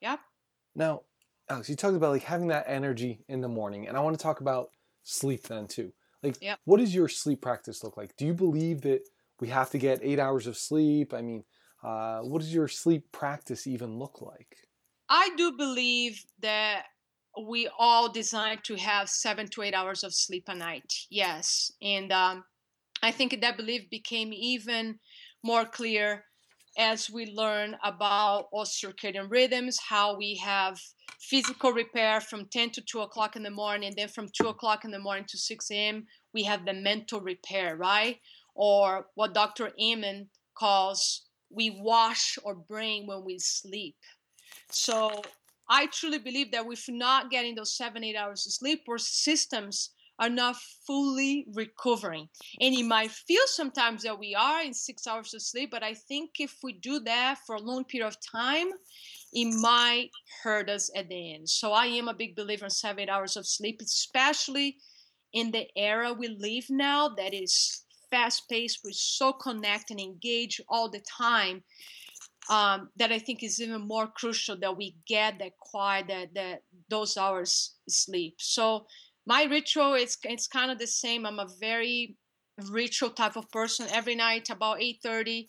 [0.01, 0.19] Yep.
[0.75, 1.01] Now,
[1.49, 4.21] Alex, you talked about like having that energy in the morning, and I want to
[4.21, 4.69] talk about
[5.03, 5.91] sleep then too.
[6.21, 6.59] Like, yep.
[6.65, 8.15] what does your sleep practice look like?
[8.17, 9.01] Do you believe that
[9.39, 11.13] we have to get eight hours of sleep?
[11.13, 11.43] I mean,
[11.83, 14.57] uh, what does your sleep practice even look like?
[15.09, 16.83] I do believe that
[17.47, 20.91] we all designed to have seven to eight hours of sleep a night.
[21.09, 21.71] Yes.
[21.81, 22.43] And um,
[23.01, 24.99] I think that belief became even
[25.43, 26.25] more clear
[26.79, 30.79] as we learn about our circadian rhythms, how we have
[31.19, 34.85] physical repair from 10 to 2 o'clock in the morning, and then from 2 o'clock
[34.85, 38.19] in the morning to 6 a.m., we have the mental repair, right?
[38.55, 39.71] Or what Dr.
[39.79, 43.97] Amen calls we wash our brain when we sleep.
[44.71, 45.21] So
[45.67, 49.91] I truly believe that if not getting those seven, eight hours of sleep, our systems
[50.19, 52.27] are not fully recovering.
[52.59, 55.93] And it might feel sometimes that we are in six hours of sleep, but I
[55.93, 58.67] think if we do that for a long period of time,
[59.31, 60.09] it might
[60.43, 61.49] hurt us at the end.
[61.49, 64.77] So I am a big believer in seven, hours of sleep, especially
[65.31, 70.61] in the era we live now that is fast paced, we're so connected and engaged
[70.67, 71.63] all the time
[72.49, 76.63] um, that I think is even more crucial that we get that quiet, that, that
[76.89, 78.35] those hours sleep.
[78.39, 78.87] So
[79.29, 81.23] my ritual is it's kind of the same.
[81.23, 82.17] I'm a very
[82.71, 83.85] ritual type of person.
[83.91, 85.47] Every night about 8:30,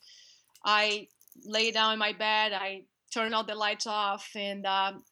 [0.67, 1.09] I
[1.45, 2.53] lay down in my bed.
[2.53, 2.83] I
[3.15, 5.03] turn all the lights off and um,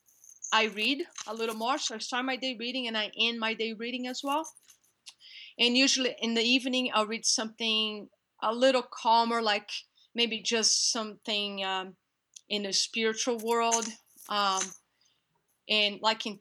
[0.53, 1.79] I read a little more.
[1.79, 4.47] So I start my day reading and I end my day reading as well.
[5.59, 8.09] And usually in the evening, I'll read something
[8.43, 9.71] a little calmer, like
[10.15, 11.97] maybe just something um,
[12.51, 13.87] in the spiritual world.
[14.29, 14.63] Um,
[15.71, 16.39] and like in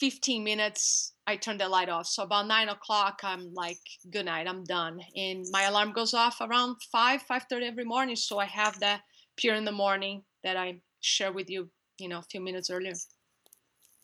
[0.00, 2.06] 15 minutes, I turn the light off.
[2.06, 4.98] So about nine o'clock, I'm like, good night, I'm done.
[5.14, 8.16] And my alarm goes off around five, 5.30 every morning.
[8.16, 9.02] So I have that
[9.36, 12.94] pure in the morning that I share with you, you know, a few minutes earlier.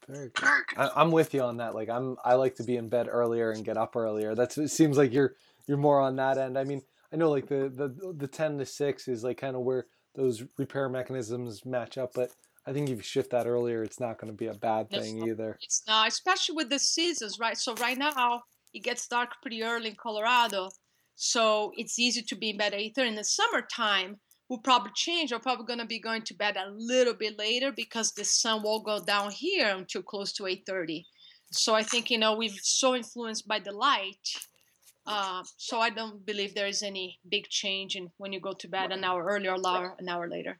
[0.06, 0.48] Very good.
[0.76, 1.74] I, am with you on that.
[1.74, 4.34] Like I'm, I like to be in bed earlier and get up earlier.
[4.34, 5.34] That's it seems like you're
[5.66, 6.58] you're more on that end.
[6.58, 9.62] I mean, I know like the the the ten to six is like kind of
[9.62, 12.32] where those repair mechanisms match up, but
[12.66, 15.18] I think if you shift that earlier, it's not going to be a bad thing
[15.18, 15.58] it's either.
[15.60, 17.56] It's not, especially with the seasons, right?
[17.56, 20.70] So right now it gets dark pretty early in Colorado,
[21.14, 23.10] so it's easy to be in bed at eight thirty.
[23.10, 25.32] In the summertime, we'll probably change.
[25.32, 28.62] We're probably going to be going to bed a little bit later because the sun
[28.62, 31.06] won't go down here until close to eight thirty.
[31.50, 34.28] So I think you know we've so influenced by the light
[35.06, 38.68] uh, so I don't believe there is any big change in when you go to
[38.68, 40.58] bed an hour earlier or an hour later.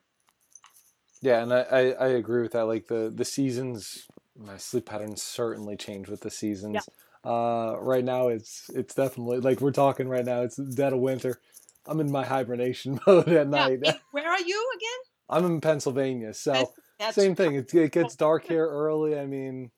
[1.24, 2.66] Yeah, and I, I, I, agree with that.
[2.66, 4.06] Like the, the seasons,
[4.37, 6.87] my sleep patterns certainly change with the seasons.
[7.24, 7.30] Yeah.
[7.30, 10.42] Uh, right now, it's it's definitely like we're talking right now.
[10.42, 11.40] It's dead of winter.
[11.87, 13.78] I'm in my hibernation mode at night.
[13.82, 13.94] Yeah.
[14.10, 14.98] Where are you again?
[15.30, 17.54] I'm in Pennsylvania, so That's same thing.
[17.54, 19.18] It, it gets dark here early.
[19.18, 19.70] I mean,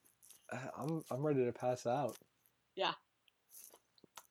[0.76, 2.16] I'm I'm ready to pass out.
[2.74, 2.94] Yeah.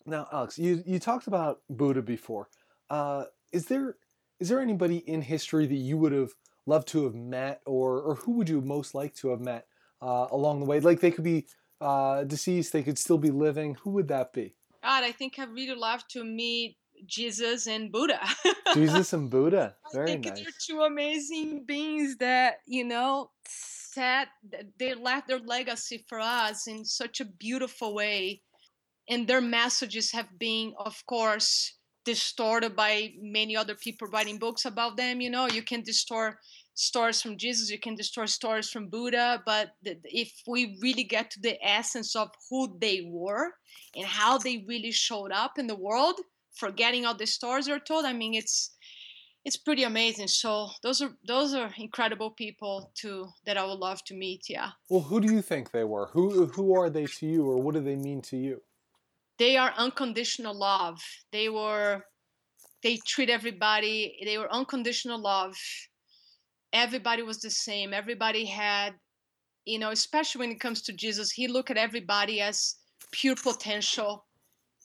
[0.05, 2.49] Now, Alex, you you talked about Buddha before.
[2.89, 3.23] Uh,
[3.53, 3.95] is there
[4.41, 6.31] is there anybody in history that you would have
[6.65, 9.67] loved to have met, or or who would you most like to have met
[10.01, 10.79] uh, along the way?
[10.79, 11.47] Like they could be
[11.81, 13.75] uh, deceased, they could still be living.
[13.83, 14.55] Who would that be?
[14.83, 18.19] God, I think I really love to meet Jesus and Buddha.
[18.73, 20.35] Jesus and Buddha, very I think nice.
[20.41, 24.27] they're two amazing beings that you know set
[24.79, 28.41] they left their legacy for us in such a beautiful way,
[29.09, 34.95] and their messages have been, of course, distorted by many other people writing books about
[34.97, 35.21] them.
[35.21, 36.37] You know, you can distort
[36.75, 41.39] stories from Jesus, you can distort stories from Buddha, but if we really get to
[41.39, 43.53] the essence of who they were
[43.95, 46.19] and how they really showed up in the world,
[46.53, 48.71] forgetting all the stories they're told, I mean, it's
[49.45, 50.27] it's pretty amazing.
[50.27, 54.49] So those are those are incredible people too that I would love to meet.
[54.49, 56.07] Yeah, Well, who do you think they were?
[56.07, 58.61] Who who are they to you, or what do they mean to you?
[59.37, 61.01] They are unconditional love.
[61.31, 62.03] They were
[62.83, 64.17] they treat everybody.
[64.23, 65.55] They were unconditional love.
[66.71, 67.93] Everybody was the same.
[67.93, 68.93] Everybody had,
[69.65, 72.75] you know, especially when it comes to Jesus, he looked at everybody as
[73.11, 74.25] pure potential.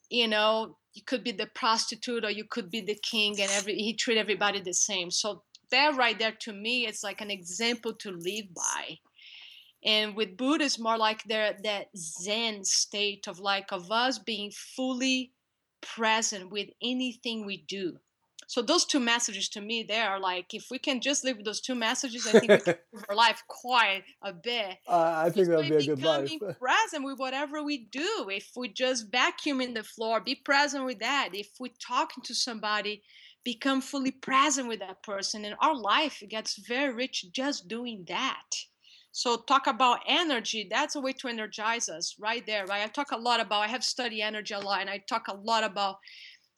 [0.09, 3.75] You know, you could be the prostitute or you could be the king, and every
[3.75, 5.11] he treat everybody the same.
[5.11, 8.97] So that right there to me, it's like an example to live by.
[9.85, 14.51] And with Buddha, it's more like there that Zen state of like of us being
[14.51, 15.33] fully
[15.81, 17.97] present with anything we do.
[18.47, 21.47] So those two messages to me, they are like if we can just live with
[21.47, 24.79] those two messages, I think we can live our life quite a bit.
[24.89, 26.25] Uh, I think Just that'd be a good life.
[26.25, 28.29] becoming present with whatever we do.
[28.29, 31.29] If we just vacuum in the floor, be present with that.
[31.33, 33.03] If we're talking to somebody,
[33.45, 38.51] become fully present with that person, and our life gets very rich just doing that.
[39.13, 40.69] So talk about energy.
[40.71, 42.85] That's a way to energize us right there, right?
[42.85, 43.63] I talk a lot about.
[43.63, 45.97] I have studied energy a lot, and I talk a lot about,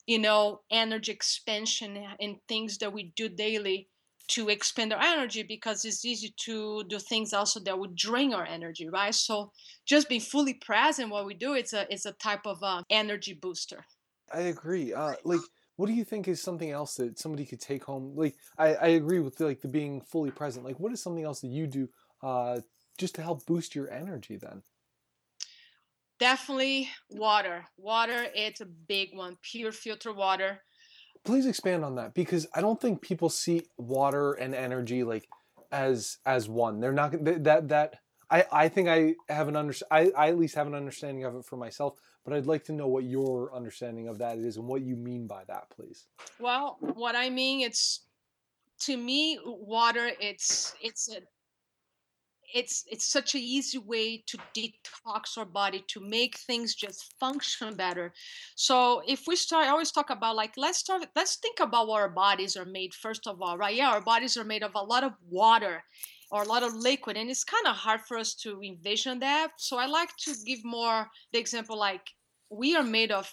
[0.05, 3.89] you know, energy expansion and things that we do daily
[4.29, 8.45] to expand our energy because it's easy to do things also that would drain our
[8.45, 9.13] energy, right?
[9.13, 9.51] So
[9.85, 13.33] just being fully present what we do, it's a it's a type of uh, energy
[13.33, 13.85] booster.
[14.33, 14.93] I agree.
[14.93, 15.41] Uh, like,
[15.75, 18.13] what do you think is something else that somebody could take home?
[18.15, 20.65] Like, I, I agree with the, like the being fully present.
[20.65, 21.89] Like, what is something else that you do
[22.23, 22.61] uh,
[22.97, 24.37] just to help boost your energy?
[24.37, 24.63] Then,
[26.19, 27.65] Definitely water.
[27.77, 29.37] Water, it's a big one.
[29.41, 30.61] Pure filter water.
[31.25, 35.27] please expand on that because I don't think people see water and energy like
[35.71, 36.79] as as one.
[36.79, 37.95] They're not th- that that.
[38.29, 41.35] I, I think I have an under I, I at least have an understanding of
[41.35, 44.65] it for myself, but I'd like to know what your understanding of that is and
[44.65, 46.07] what you mean by that, please.
[46.39, 48.05] Well, what I mean, it's
[48.81, 50.09] to me, water.
[50.19, 51.19] It's it's a
[52.53, 57.75] it's it's such an easy way to detox our body to make things just function
[57.75, 58.13] better.
[58.55, 61.03] So if we start, I always talk about like let's start.
[61.15, 63.75] Let's think about what our bodies are made first of all, right?
[63.75, 65.83] Yeah, our bodies are made of a lot of water
[66.31, 69.51] or a lot of liquid, and it's kind of hard for us to envision that.
[69.57, 72.07] So I like to give more the example like
[72.49, 73.31] we are made of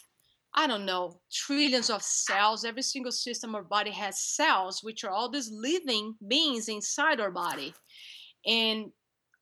[0.53, 2.65] I don't know, trillions of cells.
[2.65, 7.31] Every single system our body has cells, which are all these living beings inside our
[7.31, 7.73] body.
[8.47, 8.91] And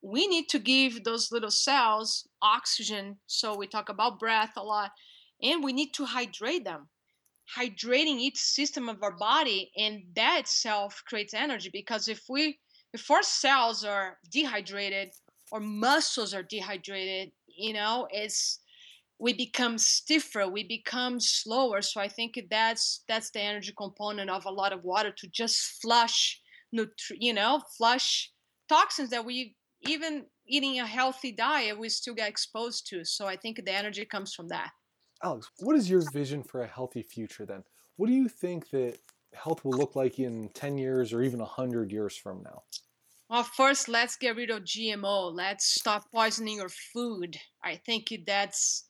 [0.01, 3.17] we need to give those little cells oxygen.
[3.27, 4.91] So we talk about breath a lot.
[5.41, 6.89] And we need to hydrate them.
[7.57, 12.59] Hydrating each system of our body, and that itself creates energy because if we
[12.93, 15.09] if our cells are dehydrated
[15.51, 18.59] or muscles are dehydrated, you know, it's
[19.19, 24.45] we become stiffer we become slower so i think that's that's the energy component of
[24.45, 26.39] a lot of water to just flush
[26.73, 28.31] nutri- you know flush
[28.69, 33.35] toxins that we even eating a healthy diet we still get exposed to so i
[33.35, 34.71] think the energy comes from that
[35.21, 37.63] Alex, what is your vision for a healthy future then?
[37.97, 38.99] What do you think that
[39.33, 42.63] health will look like in 10 years or even 100 years from now?
[43.29, 48.85] well first let's get rid of gmo let's stop poisoning our food i think that's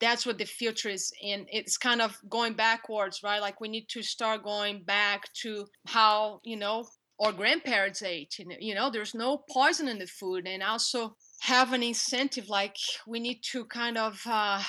[0.00, 3.86] that's what the future is and it's kind of going backwards right like we need
[3.88, 6.86] to start going back to how you know
[7.20, 11.72] our grandparents you know, you know there's no poison in the food and also have
[11.72, 14.62] an incentive like we need to kind of uh,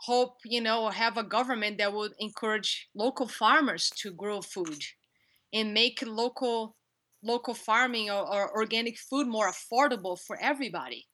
[0.00, 4.82] hope you know have a government that would encourage local farmers to grow food
[5.52, 6.76] and make local
[7.22, 11.06] local farming or, or organic food more affordable for everybody.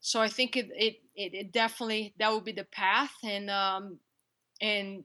[0.00, 3.98] So I think it, it it it definitely that would be the path and um
[4.60, 5.04] and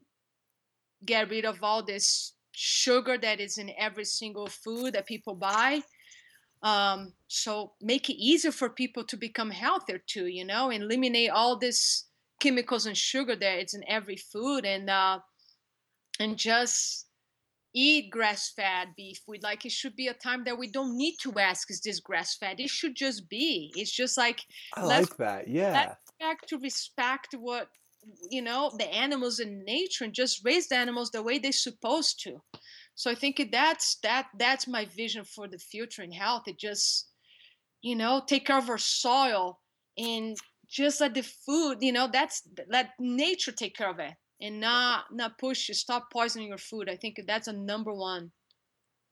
[1.05, 5.81] get rid of all this sugar that is in every single food that people buy
[6.63, 11.31] Um, so make it easier for people to become healthier too, you know, and eliminate
[11.31, 12.05] all this
[12.39, 15.19] chemicals and sugar that it's in every food and uh,
[16.19, 17.07] and just
[17.73, 19.21] eat grass-fed beef.
[19.27, 21.99] We like it should be a time that we don't need to ask, is this
[21.99, 22.59] grass-fed?
[22.59, 23.71] It should just be.
[23.75, 24.41] It's just like
[24.75, 25.47] I like that.
[25.47, 25.95] Yeah.
[26.19, 27.69] Back to respect what
[28.29, 32.21] you know the animals in nature and just raise the animals the way they're supposed
[32.23, 32.41] to.
[32.95, 36.43] So i think that's that that's my vision for the future in health.
[36.47, 37.09] It just
[37.81, 39.59] you know take care of our soil
[39.97, 40.37] and
[40.67, 45.05] just let the food you know that's let nature take care of it and not
[45.11, 46.89] not push you stop poisoning your food.
[46.89, 48.31] I think that's a number one.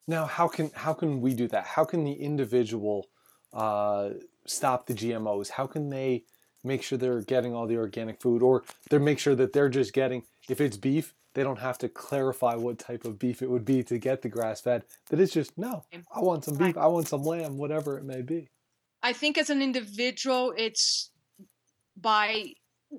[0.08, 1.66] Now how can how can we do that?
[1.66, 3.08] How can the individual
[3.54, 4.12] uh,
[4.46, 6.24] stop the gmos how can they
[6.64, 9.94] make sure they're getting all the organic food or they make sure that they're just
[9.94, 13.66] getting if it's beef they don't have to clarify what type of beef it would
[13.66, 14.84] be to get the grass fed.
[15.10, 18.22] That it's just no i want some beef i want some lamb whatever it may
[18.22, 18.50] be.
[19.02, 21.12] I think as an individual it's
[21.96, 22.54] by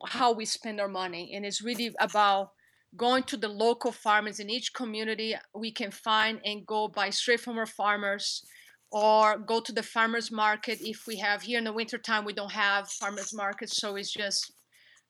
[0.07, 2.53] how we spend our money and it's really about
[2.97, 4.41] going to the local farmers.
[4.41, 8.45] In each community we can find and go buy straight from our farmers
[8.93, 12.53] or go to the farmers market if we have here in the wintertime we don't
[12.53, 14.53] have farmers markets so it's just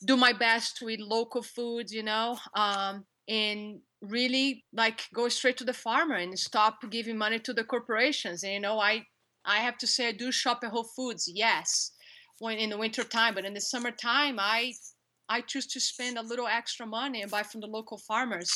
[0.07, 5.57] do my best to eat local foods you know um, and really like go straight
[5.57, 8.43] to the farmer and stop giving money to the corporations.
[8.43, 9.05] And you know i
[9.45, 11.93] i have to say i do shop at whole foods yes
[12.39, 14.72] when in the winter time but in the summertime i
[15.31, 18.51] i choose to spend a little extra money and buy from the local farmers.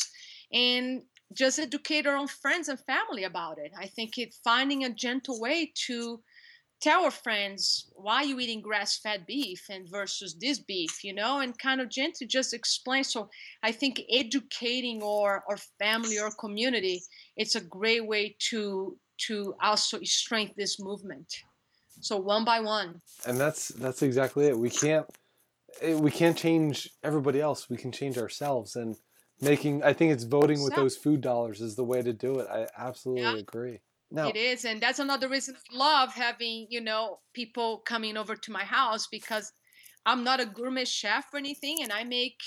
[0.53, 1.03] And
[1.35, 3.73] just educate our own friends and family about it.
[3.79, 6.21] I think it finding a gentle way to
[6.81, 11.59] tell our friends why you eating grass-fed beef and versus this beef, you know, and
[11.59, 13.05] kind of gently just explain.
[13.05, 13.31] So
[13.63, 17.03] I think educating our our family or community,
[17.37, 21.33] it's a great way to to also strengthen this movement.
[22.01, 23.01] So one by one.
[23.27, 24.59] And that's that's exactly it.
[24.59, 25.07] We can't
[25.81, 27.71] eh, we can't change everybody else.
[27.71, 28.97] We can change ourselves and
[29.41, 32.47] making i think it's voting with those food dollars is the way to do it.
[32.51, 33.81] I absolutely yeah, agree.
[34.11, 34.29] No.
[34.29, 38.53] it is and that's another reason i love having you know people coming over to
[38.53, 39.53] my house because
[40.07, 42.39] i'm not a gourmet chef or anything and i make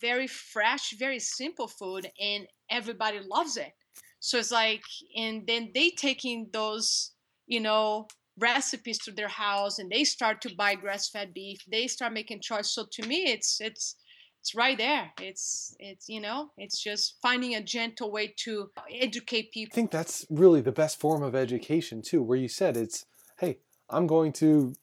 [0.00, 3.72] very fresh very simple food and everybody loves it.
[4.20, 4.82] So it's like
[5.16, 7.12] and then they taking those
[7.46, 8.08] you know
[8.38, 11.58] recipes to their house and they start to buy grass-fed beef.
[11.70, 12.74] They start making choice.
[12.74, 13.96] So to me it's it's
[14.44, 15.10] it's right there.
[15.22, 19.72] It's it's you know it's just finding a gentle way to educate people.
[19.72, 23.06] i think that's really the best form of education too where you said it's
[23.38, 23.56] hey
[23.88, 24.74] i'm going to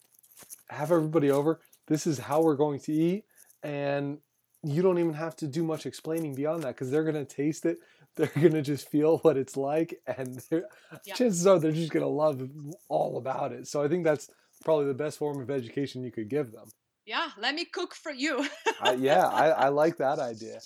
[0.70, 1.60] have everybody over.
[1.86, 3.26] This is how we're going to eat
[3.62, 4.18] and
[4.64, 7.64] you don't even have to do much explaining beyond that because they're going to taste
[7.68, 7.78] it
[8.16, 11.14] they're going to just feel what it's like and yeah.
[11.14, 12.50] chances are they're just going to love
[12.90, 13.68] all about it.
[13.68, 14.28] So i think that's
[14.66, 16.68] probably the best form of education you could give them
[17.12, 18.48] yeah, let me cook for you.
[18.82, 20.62] uh, yeah, I, I, like that idea.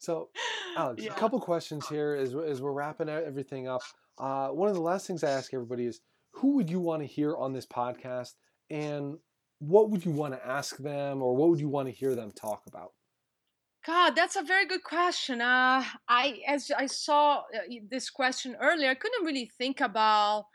[0.00, 0.30] So,
[0.76, 1.12] Alex, yeah.
[1.12, 3.82] a couple questions here as, as we're wrapping everything up.
[4.18, 6.00] Uh, one of the last things I ask everybody is
[6.32, 8.32] who would you want to hear on this podcast
[8.68, 9.16] and
[9.60, 12.32] what would you want to ask them or what would you want to hear them
[12.32, 12.90] talk about?
[13.86, 15.40] God, that's a very good question.
[15.40, 20.46] Uh, I, as I saw uh, this question earlier, I couldn't really think about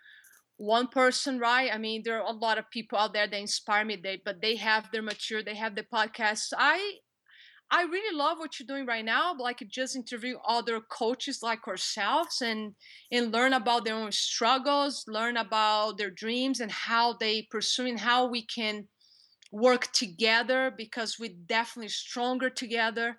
[0.57, 1.69] one person right?
[1.73, 3.95] I mean there are a lot of people out there that inspire me.
[3.95, 6.53] They but they have their mature they have the podcast.
[6.57, 6.99] I
[7.71, 12.39] i really love what you're doing right now like just interview other coaches like ourselves
[12.39, 12.75] and
[13.11, 18.27] and learn about their own struggles learn about their dreams and how they pursuing how
[18.27, 18.87] we can
[19.51, 23.17] work together because we're definitely stronger together.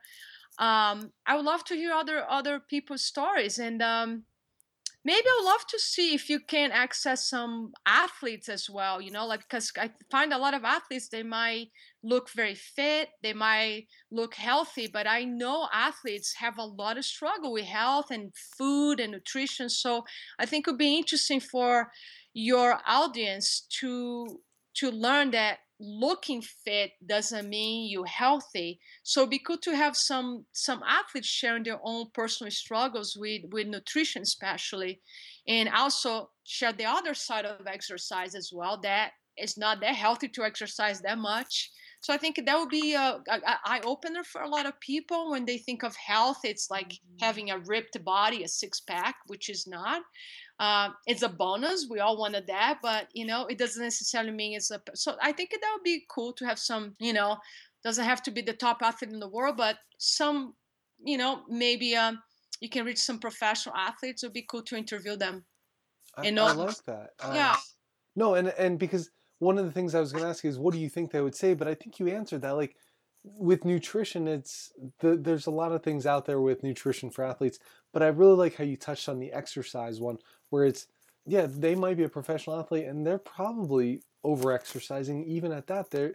[0.59, 4.25] Um, i would love to hear other other people's stories and um,
[5.07, 9.13] maybe I would love to see if you can access some athletes as well, you
[9.13, 11.69] know, like because I find a lot of athletes they might
[12.03, 17.05] look very fit, they might look healthy, but I know athletes have a lot of
[17.05, 19.69] struggle with health and food and nutrition.
[19.69, 20.05] So
[20.41, 21.93] I think it would be interesting for
[22.35, 24.41] your audience to
[24.75, 28.81] to learn that looking fit doesn't mean you're healthy.
[29.03, 33.43] So it'd be good to have some some athletes sharing their own personal struggles with
[33.51, 35.01] with nutrition especially
[35.47, 40.29] and also share the other side of exercise as well that it's not that healthy
[40.29, 41.71] to exercise that much.
[42.01, 44.79] So i think that would be a, a, a eye opener for a lot of
[44.81, 46.39] people when they think of health.
[46.45, 47.25] It's like mm-hmm.
[47.25, 50.03] having a ripped body a six pack which is not
[50.59, 51.87] uh, it's a bonus.
[51.91, 54.81] We all wanted that, but you know, it doesn't necessarily mean it's a.
[54.95, 56.95] So I think that would be cool to have some.
[56.99, 57.37] You know,
[57.85, 60.55] doesn't have to be the top athlete in the world, but some.
[61.05, 62.23] You know, maybe um,
[62.61, 64.23] you can reach some professional athletes.
[64.23, 65.45] It would be cool to interview them.
[66.17, 66.47] I, know?
[66.47, 67.11] I like that.
[67.21, 67.57] Um, yeah
[68.15, 70.59] No, and and because one of the things I was going to ask you is,
[70.59, 71.53] what do you think they would say?
[71.53, 72.57] But I think you answered that.
[72.57, 72.77] Like
[73.23, 77.59] with nutrition, it's the, there's a lot of things out there with nutrition for athletes.
[77.93, 80.19] But I really like how you touched on the exercise one,
[80.51, 80.87] where it's
[81.29, 85.25] yeah, they might be a professional athlete and they're probably over exercising.
[85.25, 86.15] Even at that, there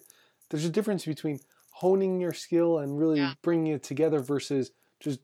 [0.50, 1.40] there's a difference between
[1.72, 3.34] honing your skill and really Yeah.
[3.42, 5.20] bringing it together versus just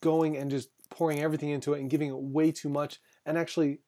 [0.00, 3.80] going and just pouring everything into it and giving it way too much and actually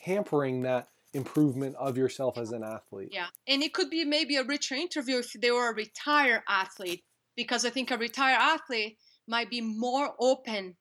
[0.00, 3.12] hampering that improvement of yourself as an athlete.
[3.12, 7.04] Yeah, and it could be maybe a richer interview if they were a retired athlete,
[7.36, 8.98] because I think a retired athlete
[9.28, 10.76] might be more open,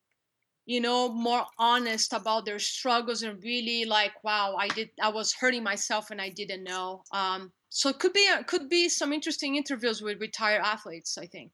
[0.66, 5.34] you know, more honest about their struggles and really like, wow, I did, I was
[5.34, 7.04] hurting myself and I didn't know.
[7.12, 11.18] Um, so it could be, could be some interesting interviews with retired athletes.
[11.18, 11.54] I think.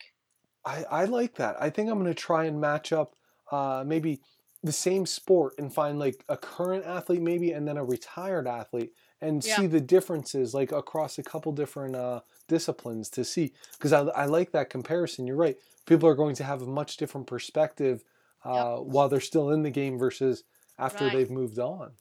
[0.66, 1.62] I, I like that.
[1.62, 3.16] I think I'm going to try and match up
[3.52, 4.22] uh, maybe
[4.64, 8.92] the same sport and find like a current athlete maybe and then a retired athlete
[9.22, 9.64] and Yeah.
[9.64, 14.26] see the differences like across a couple different uh, disciplines to see because I, I
[14.26, 15.28] like that comparison.
[15.28, 15.58] You're right.
[15.86, 18.04] People are going to have a much different perspective
[18.44, 20.44] uh, while they're still in the game versus
[20.78, 21.10] after Right.
[21.10, 21.98] they've moved on.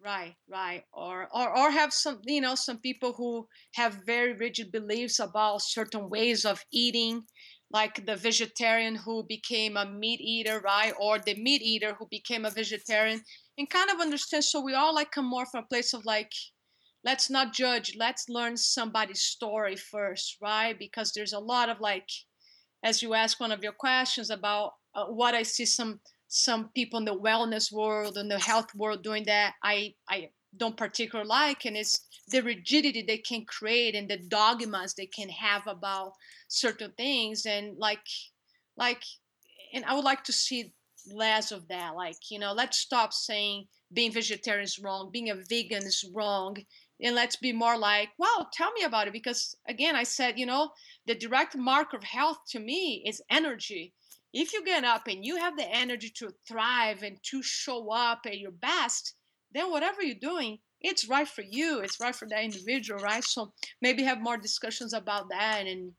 [0.00, 0.84] Right, right.
[0.92, 5.62] Or, or or have some, you know, some people who have very rigid beliefs about
[5.62, 7.28] certain ways of eating,
[7.70, 10.92] like the vegetarian who became a meat eater, right?
[10.98, 13.22] Or the meat eater who became a vegetarian,
[13.58, 14.42] and kind of understand.
[14.44, 16.32] So we all like come more from a place of like,
[17.04, 20.78] let's not judge, let's learn somebody's story first, right?
[20.78, 22.08] Because there's a lot of like,
[22.82, 26.98] as you ask one of your questions about uh, what I see some some people
[26.98, 31.64] in the wellness world and the health world doing that I I don't particularly like
[31.64, 36.12] and it's the rigidity they can create and the dogmas they can have about
[36.48, 38.06] certain things and like
[38.76, 39.02] like
[39.72, 40.72] and I would like to see
[41.12, 45.34] less of that like you know let's stop saying being vegetarian is wrong being a
[45.34, 46.56] vegan is wrong
[47.02, 50.46] and let's be more like well, tell me about it because again I said you
[50.46, 50.70] know
[51.06, 53.94] the direct mark of health to me is energy
[54.32, 58.20] if you get up and you have the energy to thrive and to show up
[58.26, 59.14] at your best,
[59.52, 61.80] then whatever you're doing, it's right for you.
[61.80, 63.24] It's right for that individual, right?
[63.24, 63.52] So
[63.82, 65.92] maybe have more discussions about that and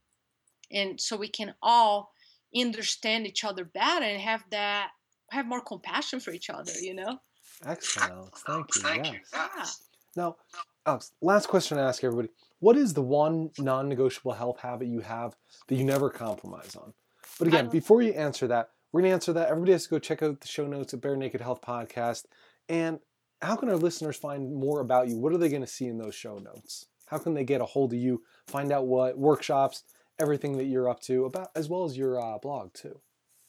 [0.74, 2.14] and so we can all
[2.56, 4.92] understand each other better and have that
[5.32, 7.18] have more compassion for each other, you know?
[7.66, 8.82] Excellent, Thank you.
[8.82, 9.20] Thank you.
[9.34, 9.84] yes.
[10.16, 10.24] Yeah.
[10.24, 12.30] Now, oh, Alex, last question I ask everybody.
[12.60, 15.36] What is the one non negotiable health habit you have
[15.68, 16.94] that you never compromise on?
[17.42, 19.50] But again, before you answer that, we're going to answer that.
[19.50, 22.26] Everybody has to go check out the show notes at Bare Naked Health Podcast.
[22.70, 23.00] And
[23.42, 25.18] how can our listeners find more about you?
[25.18, 26.86] What are they going to see in those show notes?
[27.08, 29.86] How can they get a hold of you, find out what workshops,
[30.20, 33.00] everything that you're up to, about as well as your uh, blog too?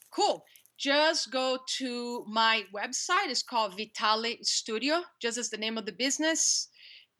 [0.09, 0.43] Cool.
[0.75, 3.27] Just go to my website.
[3.27, 6.69] It's called Vitale Studio, just as the name of the business.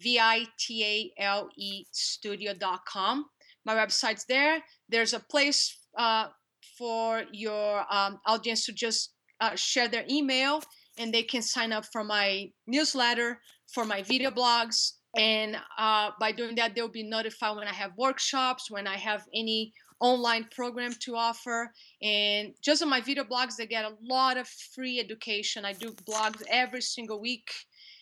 [0.01, 3.25] V I T A L E studio.com.
[3.63, 4.63] My website's there.
[4.89, 6.29] There's a place uh,
[6.77, 10.61] for your um, audience to just uh, share their email
[10.97, 13.39] and they can sign up for my newsletter,
[13.73, 14.93] for my video blogs.
[15.17, 19.23] And uh, by doing that, they'll be notified when I have workshops, when I have
[19.33, 21.71] any online program to offer.
[22.01, 25.65] And just on my video blogs, they get a lot of free education.
[25.65, 27.49] I do blogs every single week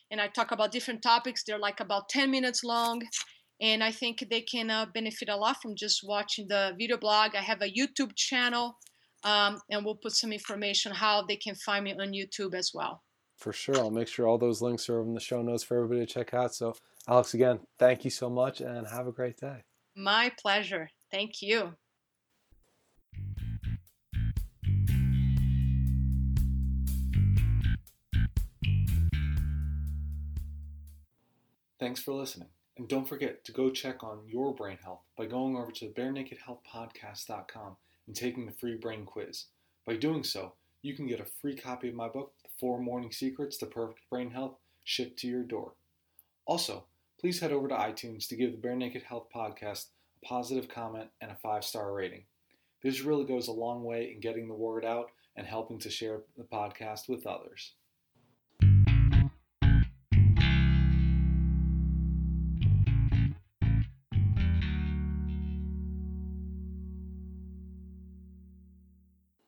[0.09, 1.43] and I talk about different topics.
[1.43, 3.01] They're like about 10 minutes long.
[3.61, 7.35] And I think they can uh, benefit a lot from just watching the video blog.
[7.35, 8.75] I have a YouTube channel,
[9.23, 13.03] um, and we'll put some information how they can find me on YouTube as well.
[13.37, 13.77] For sure.
[13.77, 16.33] I'll make sure all those links are in the show notes for everybody to check
[16.33, 16.55] out.
[16.55, 16.73] So,
[17.07, 19.63] Alex, again, thank you so much and have a great day.
[19.95, 20.89] My pleasure.
[21.11, 21.73] Thank you.
[31.79, 32.49] Thanks for listening.
[32.81, 37.75] And don't forget to go check on your brain health by going over to barenakedhealthpodcast.com
[38.07, 39.45] and taking the free brain quiz.
[39.85, 43.11] By doing so, you can get a free copy of my book, The Four Morning
[43.11, 45.73] Secrets to Perfect Brain Health, shipped to your door.
[46.47, 46.85] Also,
[47.19, 51.11] please head over to iTunes to give the Bare Naked Health Podcast a positive comment
[51.21, 52.23] and a five star rating.
[52.81, 56.21] This really goes a long way in getting the word out and helping to share
[56.35, 57.73] the podcast with others.